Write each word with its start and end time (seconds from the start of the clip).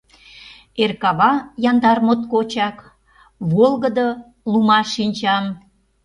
Эр 0.81 0.91
кава 1.01 1.31
яндар 1.69 1.97
моткочак, 2.07 2.77
Волгыдо 3.53 4.07
лума 4.51 4.79
шинчам. 4.93 5.45